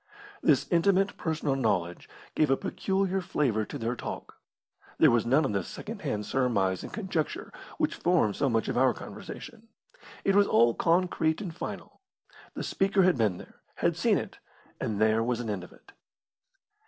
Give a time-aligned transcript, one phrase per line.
[0.41, 4.37] This intimate personal knowledge gave a peculiar flavour to their talk.
[4.97, 8.75] There was none of the second hand surmise and conjecture which form so much of
[8.79, 9.67] our conversation;
[10.23, 12.01] it was all concrete and final.
[12.55, 14.39] The speaker had been there, had seen it,
[14.79, 15.91] and there was an end of it.